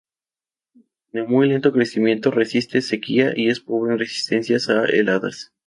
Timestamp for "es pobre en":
3.51-3.99